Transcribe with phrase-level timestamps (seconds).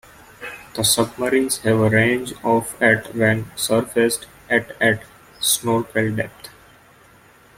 [0.73, 5.03] The submarines have a range of at when surfaced, at at
[5.39, 6.49] snorkel depth.